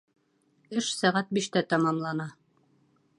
[0.81, 2.31] Эш сәғәт биштә тамамлана.